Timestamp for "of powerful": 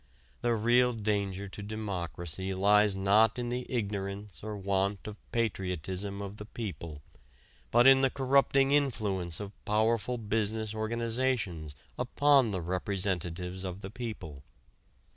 9.39-10.17